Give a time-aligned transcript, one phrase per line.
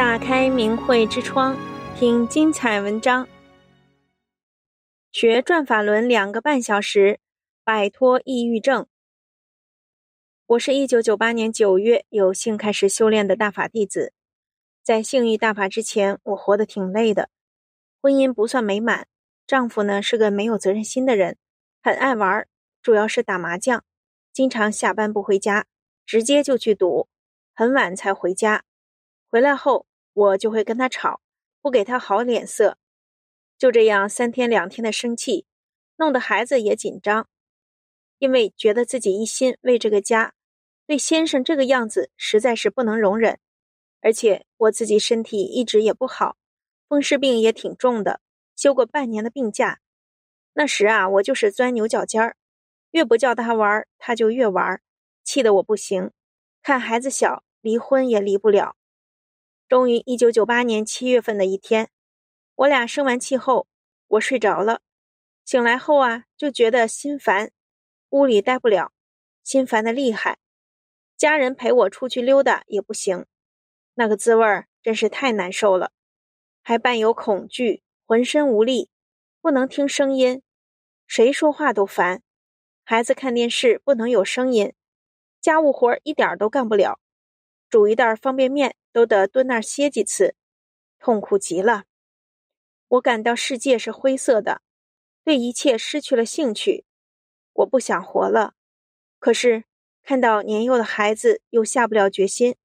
[0.00, 1.54] 打开明慧之窗，
[1.94, 3.28] 听精彩文章。
[5.12, 7.20] 学转法轮两个半小时，
[7.64, 8.86] 摆脱抑郁症。
[10.46, 14.14] 我是一九九八年九月有幸开始修炼的大法弟子。
[14.82, 17.28] 在性欲大法之前，我活得挺累的，
[18.00, 19.06] 婚姻不算美满，
[19.46, 21.36] 丈夫呢是个没有责任心的人，
[21.82, 22.48] 很爱玩，
[22.80, 23.84] 主要是打麻将，
[24.32, 25.66] 经常下班不回家，
[26.06, 27.06] 直接就去赌，
[27.52, 28.64] 很晚才回家。
[29.28, 29.86] 回来后，
[30.20, 31.22] 我就会跟他吵，
[31.62, 32.76] 不给他好脸色，
[33.56, 35.46] 就这样三天两天的生气，
[35.96, 37.26] 弄得孩子也紧张，
[38.18, 40.34] 因为觉得自己一心为这个家，
[40.86, 43.38] 对先生这个样子实在是不能容忍。
[44.02, 46.36] 而且我自己身体一直也不好，
[46.86, 48.20] 风湿病也挺重的，
[48.54, 49.80] 休过半年的病假。
[50.52, 52.36] 那时啊，我就是钻牛角尖儿，
[52.90, 54.82] 越不叫他玩，他就越玩，
[55.24, 56.10] 气得我不行。
[56.62, 58.76] 看孩子小，离婚也离不了。
[59.70, 61.90] 终于，一九九八年七月份的一天，
[62.56, 63.68] 我俩生完气后，
[64.08, 64.82] 我睡着了，
[65.44, 67.52] 醒来后啊，就觉得心烦，
[68.08, 68.90] 屋里待不了，
[69.44, 70.38] 心烦的厉害，
[71.16, 73.26] 家人陪我出去溜达也不行。
[73.94, 74.44] 那个滋味
[74.82, 75.92] 真是太难受了，
[76.64, 78.90] 还伴有恐惧，浑身无力，
[79.40, 80.42] 不能听声音，
[81.06, 82.24] 谁说话都烦。
[82.82, 84.74] 孩子看电视不能有声音，
[85.40, 86.98] 家务活一点都干不了，
[87.68, 90.34] 煮一袋方便面都得蹲那儿歇几次，
[90.98, 91.84] 痛苦极了。
[92.88, 94.62] 我感到世界是灰色的，
[95.22, 96.84] 对一切失去了兴趣，
[97.52, 98.54] 我不想活了。
[99.18, 99.64] 可是
[100.02, 102.56] 看到年幼的孩子，又下不了决心。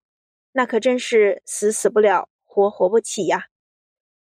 [0.54, 3.48] 那可真是死死不了，活活不起呀！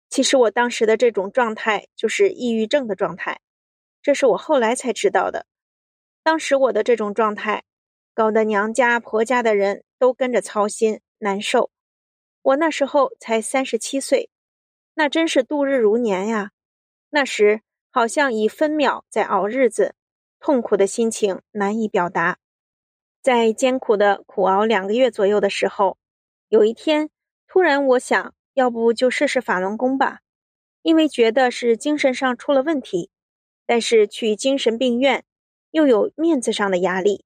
[0.09, 3.39] 其实我当时的这种状态就是抑郁症的状态，
[4.01, 5.45] 这是我后来才知道的。
[6.23, 7.63] 当时我的这种状态，
[8.13, 11.69] 搞得娘家婆家的人都跟着操心难受。
[12.43, 14.29] 我那时候才三十七岁，
[14.95, 16.51] 那真是度日如年呀！
[17.09, 19.95] 那时好像以分秒在熬日子，
[20.39, 22.39] 痛苦的心情难以表达。
[23.21, 25.97] 在艰苦的苦熬两个月左右的时候。
[26.49, 27.09] 有一天，
[27.47, 30.19] 突然我想，要不就试试法轮功吧，
[30.81, 33.09] 因为觉得是精神上出了问题，
[33.65, 35.23] 但是去精神病院
[35.71, 37.25] 又有面子上的压力。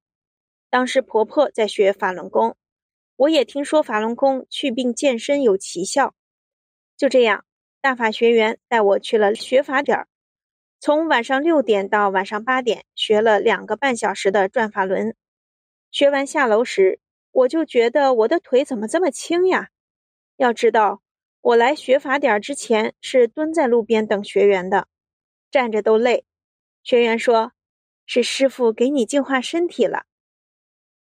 [0.70, 2.56] 当时婆婆在学法轮功，
[3.18, 6.14] 我也听说法轮功祛病健身有奇效。
[6.96, 7.44] 就这样，
[7.80, 10.08] 大法学员带我去了学法点儿，
[10.78, 15.16] 从晚上六点到晚上八点，学了两个半小时的转法轮。
[15.90, 17.00] 学完下楼时，
[17.32, 19.70] 我就觉得我的腿怎么这么轻呀？
[20.36, 21.02] 要知道，
[21.40, 24.86] 我来学法点之前是蹲在路边等学员的，
[25.50, 26.24] 站着都累。
[26.84, 27.50] 学员说
[28.06, 30.04] ：“是师傅给你净化身体了。”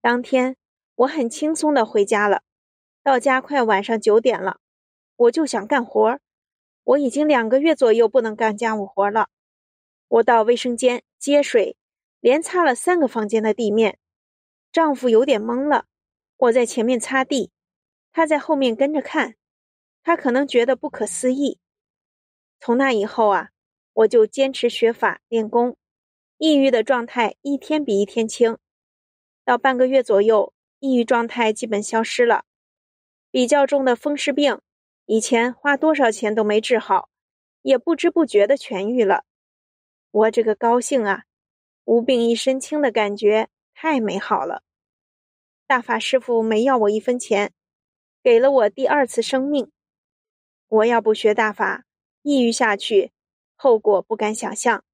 [0.01, 0.55] 当天
[0.95, 2.41] 我很轻松的回家了。
[3.03, 4.59] 到家快晚上九点了，
[5.15, 6.19] 我就想干活。
[6.83, 9.29] 我已经两个月左右不能干家务活了。
[10.07, 11.77] 我到卫生间接水，
[12.19, 13.99] 连擦了三个房间的地面。
[14.71, 15.85] 丈夫有点懵了。
[16.37, 17.51] 我在前面擦地，
[18.11, 19.35] 他在后面跟着看，
[20.03, 21.59] 他可能觉得不可思议。
[22.59, 23.49] 从那以后啊，
[23.93, 25.77] 我就坚持学法练功，
[26.37, 28.57] 抑郁的状态一天比一天轻。
[29.43, 30.53] 到半个月左右，
[30.85, 32.45] 抑郁状态基本消失了。
[33.31, 34.61] 比较重的风湿病，
[35.05, 37.09] 以前花多少钱都没治好，
[37.63, 39.23] 也不知不觉的痊愈了。
[40.11, 41.23] 我这个高兴啊，
[41.83, 44.61] 无病一身轻的感觉太美好了。
[45.67, 47.51] 大法师父没要我一分钱，
[48.21, 49.71] 给了我第二次生命。
[50.67, 51.83] 我要不学大法，
[52.21, 53.11] 抑郁下去，
[53.55, 54.85] 后果不敢想象。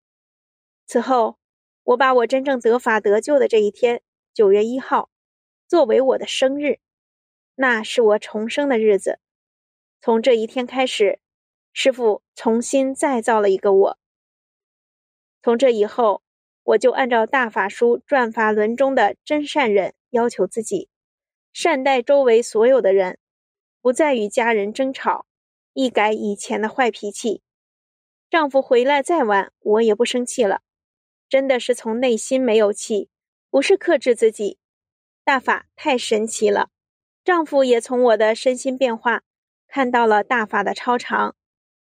[0.87, 1.37] 此后，
[1.83, 4.01] 我把我真正得法得救的这一天，
[4.33, 5.10] 九月一号，
[5.71, 6.79] 作为我的生日，
[7.55, 9.19] 那是我重生的日子。
[10.01, 11.21] 从这一天开始，
[11.71, 13.97] 师父重新再造了一个我。
[15.41, 16.23] 从这以后，
[16.63, 19.93] 我就按照大法书转法轮中的真善忍。
[20.09, 20.89] 要求自己
[21.53, 23.17] 善待周围所有的人，
[23.79, 25.25] 不再与家人争吵，
[25.71, 27.41] 一改以前的坏脾气。
[28.29, 30.63] 丈夫回来再晚，我也不生气了，
[31.29, 33.09] 真的是从内心没有气，
[33.49, 34.57] 不是克制自己。
[35.31, 36.67] 大法太神奇了，
[37.23, 39.21] 丈夫也从我的身心变化
[39.65, 41.37] 看到了大法的超常。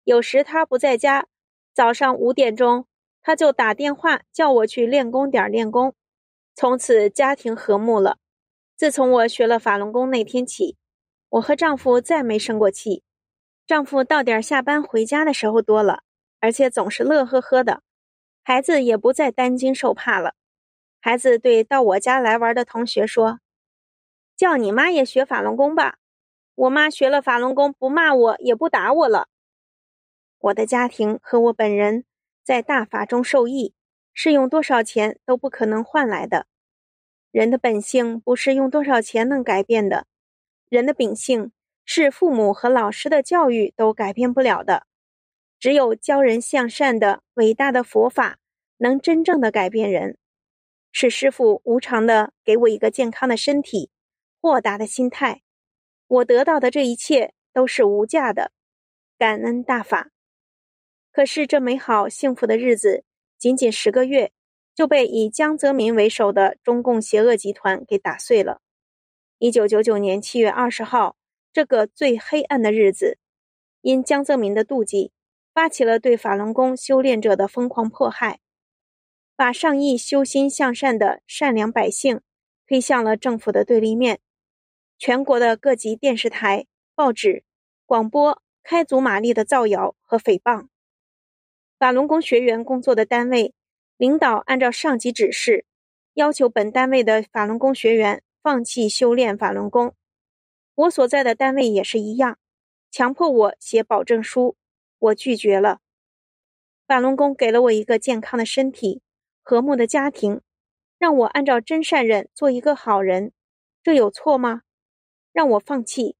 [0.05, 1.27] 有时他不在家，
[1.73, 2.87] 早上五点钟
[3.21, 5.93] 他就打电话叫我去练功点练功。
[6.55, 8.19] 从此家庭和睦了。
[8.77, 10.77] 自从我学了法轮功那天起，
[11.27, 13.03] 我和丈夫再没生过气。
[13.67, 16.03] 丈夫到点下班回家的时候多了，
[16.39, 17.81] 而且总是乐呵呵的。
[18.45, 20.35] 孩子也不再担惊受怕了。
[21.05, 23.39] 孩子对到我家来玩的同学说
[24.35, 25.99] ：“叫你妈也学法轮功吧。”
[26.55, 29.27] 我妈学了法轮功，不骂我，也不打我了。
[30.39, 32.05] 我的家庭和我本人
[32.43, 33.75] 在大法中受益，
[34.15, 36.47] 是用多少钱都不可能换来的。
[37.29, 40.07] 人的本性不是用多少钱能改变的，
[40.69, 41.51] 人的秉性
[41.85, 44.87] 是父母和老师的教育都改变不了的。
[45.59, 48.39] 只有教人向善的伟大的佛法，
[48.77, 50.17] 能真正的改变人。
[50.97, 53.89] 是师父无偿的给我一个健康的身体，
[54.39, 55.41] 豁达的心态。
[56.07, 58.53] 我得到的这一切都是无价的，
[59.17, 60.11] 感恩大法。
[61.11, 63.03] 可是这美好幸福的日子，
[63.37, 64.31] 仅仅十个月，
[64.73, 68.61] 就被以江泽民为首的中共邪恶集团给打碎了。
[69.37, 71.17] 一九九九年七月二十号，
[71.51, 73.17] 这个最黑暗的日子，
[73.81, 75.11] 因江泽民的妒忌，
[75.53, 78.39] 发起了对法轮功修炼者的疯狂迫害，
[79.35, 82.21] 把上亿修心向善的善良百姓
[82.67, 84.19] 推向了政府的对立面。
[84.97, 87.43] 全国的各级电视台、报纸、
[87.85, 90.67] 广播开足马力的造谣和诽谤。
[91.77, 93.53] 法轮功学员工作的单位
[93.97, 95.65] 领导按照上级指示，
[96.13, 99.93] 要求本单位的法轮功学员放弃修炼法轮功。
[100.75, 102.37] 我所在的单位也是一样，
[102.89, 104.55] 强迫我写保证书，
[104.97, 105.81] 我拒绝了。
[106.87, 109.01] 法轮功给了我一个健康的身体、
[109.47, 110.41] 和睦的家庭，
[110.97, 113.31] 让我按照真善忍做一个好人，
[113.83, 114.63] 这有错吗？
[115.31, 116.15] 让我放弃，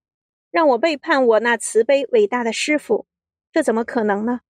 [0.52, 3.08] 让我背叛我那慈悲伟大的师父，
[3.52, 4.42] 这怎么可能呢？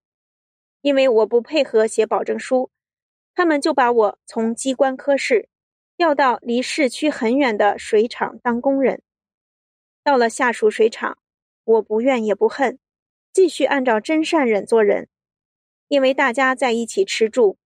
[0.82, 2.70] 因为我不配合写保证书，
[3.34, 5.48] 他们就把我从机关科室
[5.96, 9.02] 调到离市区很远的水厂当工人。
[10.04, 11.18] 到了下属水厂，
[11.64, 12.78] 我不怨也不恨，
[13.32, 15.08] 继续按照真善忍做人。
[15.88, 17.58] 因为大家在一起吃住，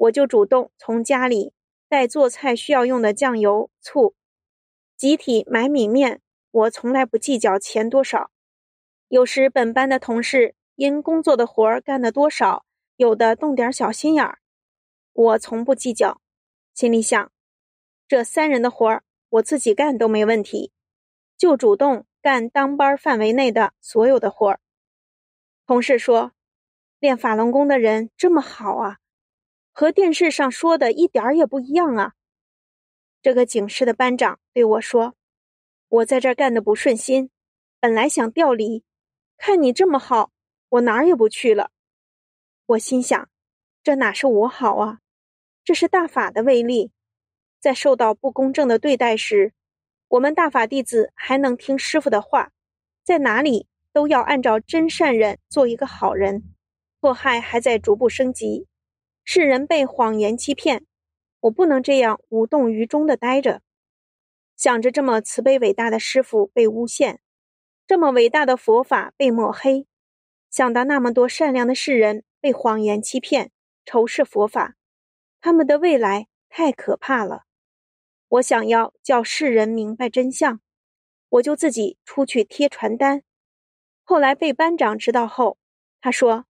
[0.00, 1.52] 我就主动从家里
[1.86, 4.14] 带做菜需要用的酱油、醋，
[4.96, 6.22] 集体买米面。
[6.52, 8.30] 我从来不计较钱多少，
[9.08, 12.64] 有时本班的同事因工作的活儿干的多少，
[12.96, 14.38] 有的动点小心眼儿，
[15.12, 16.20] 我从不计较，
[16.74, 17.30] 心里想，
[18.08, 20.72] 这三人的活儿我自己干都没问题，
[21.36, 24.60] 就主动干当班范围内的所有的活儿。
[25.66, 26.32] 同事说，
[26.98, 28.99] 练法轮功的人这么好啊，
[29.72, 32.14] 和电视上说的一点儿也不一样啊。
[33.22, 35.14] 这个警示的班长对我说。
[35.88, 37.30] 我在这儿干的不顺心，
[37.80, 38.84] 本来想调离，
[39.36, 40.30] 看你这么好，
[40.68, 41.72] 我哪儿也不去了。
[42.66, 43.28] 我心想，
[43.82, 45.00] 这哪是我好啊，
[45.64, 46.92] 这是大法的威力。
[47.58, 49.52] 在受到不公正的对待时，
[50.06, 52.52] 我们大法弟子还能听师傅的话，
[53.02, 56.54] 在哪里都要按照真善忍做一个好人。
[57.00, 58.68] 迫害还在逐步升级，
[59.24, 60.84] 世人被谎言欺骗，
[61.40, 63.62] 我不能这样无动于衷地待着。
[64.56, 67.20] 想着这么慈悲伟大的师父被诬陷，
[67.86, 69.86] 这么伟大的佛法被抹黑，
[70.50, 73.52] 想到那么多善良的世人被谎言欺骗、
[73.84, 74.76] 仇视佛法，
[75.40, 77.44] 他们的未来太可怕了。
[78.28, 80.60] 我想要叫世人明白真相，
[81.28, 83.22] 我就自己出去贴传单。
[84.02, 85.56] 后来被班长知道后，
[86.00, 86.44] 他说：“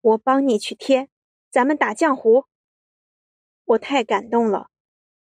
[0.00, 1.08] 我帮你去贴，
[1.56, 2.44] 咱们打浆糊。”
[3.64, 4.68] 我太感动了。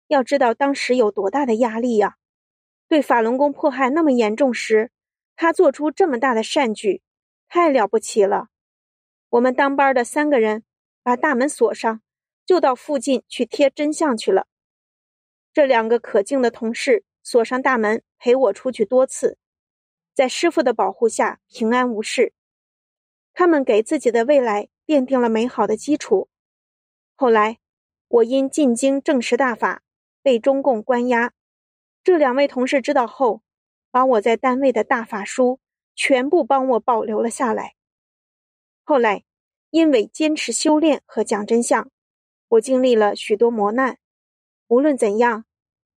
[0.07, 2.15] 要知道当时有多大的压力呀！
[2.87, 4.89] 对法轮功迫害那么严重时，
[5.35, 7.03] 他做出这么大的善举，
[7.47, 8.47] 太了不起了。
[9.29, 10.63] 我们当班的三个人
[11.03, 12.01] 把大门锁上，
[12.43, 14.47] 就到附近去贴真相去了。
[15.53, 19.37] 这两个可敬的同事锁上大门，陪我出去多次，
[20.15, 22.33] 在师傅的保护下平安无事。
[23.31, 26.29] 他们给自己的未来奠定了美好的基础。
[27.15, 27.59] 后来，
[28.07, 29.81] 我因进京证实大法。
[30.25, 31.33] 被中共关押，
[32.03, 33.43] 这两位同事知道后，
[33.91, 35.59] 把我在单位的大法书
[35.93, 37.75] 全部帮我保留了下来。
[38.83, 39.23] 后来，
[39.69, 41.91] 因为坚持修炼和讲真相，
[42.47, 43.99] 我经历了许多磨难。
[44.67, 45.45] 无论怎样，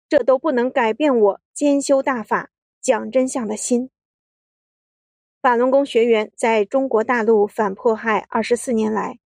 [0.10, 2.50] 这都不能改变我兼修大法、
[2.82, 3.92] 讲真相的心。
[5.46, 9.20] 法轮功学员在中国大陆反迫害二十四年来，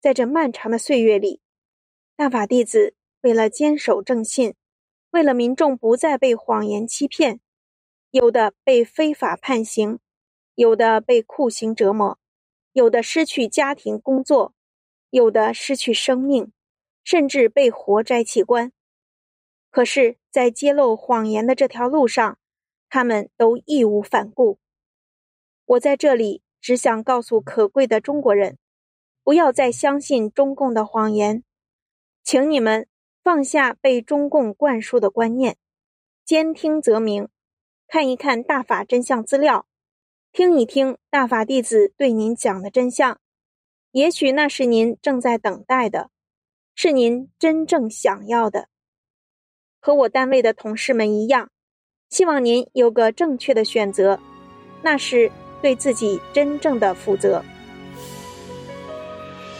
[0.00, 1.40] 在这漫长的岁月里，
[2.16, 2.96] 大法弟子。
[3.20, 4.56] 为了坚守正信，
[5.10, 7.38] 为了民众不再被谎言欺骗，
[8.10, 10.00] 有的被非法判刑，
[10.56, 12.18] 有的被酷刑折磨，
[12.72, 14.52] 有的失去家庭工作，
[15.10, 16.50] 有的失去生命，
[17.04, 18.72] 甚至被活摘器官。
[19.70, 22.36] 可是，在揭露谎言的这条路上，
[22.88, 24.58] 他们都义无反顾。
[25.66, 28.58] 我在这里只想告诉可贵的中国人，
[29.22, 31.44] 不要再相信中共的谎言，
[32.24, 32.88] 请你们。
[33.22, 35.56] 放下被中共灌输的观念，
[36.24, 37.28] 兼听则明，
[37.88, 39.66] 看一看大法真相资料，
[40.30, 43.18] 听一听大法弟子对您讲的真相，
[43.90, 46.12] 也许那是您正在等待的，
[46.76, 48.68] 是您真正想要的。
[49.80, 51.50] 和我单位的同事们一样，
[52.08, 54.20] 希望您有个正确的选择，
[54.84, 55.32] 那是
[55.66, 57.42] 对自己真正的负责。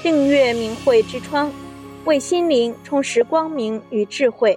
[0.04, 1.52] 订阅明慧之窗，
[2.04, 4.56] 为心灵充实光明与智慧。